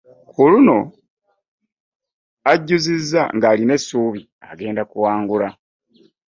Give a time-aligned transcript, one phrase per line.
[0.31, 0.77] Ku luno
[2.51, 5.47] ajjuzizza ng'alina essuubi agenda kuwangula.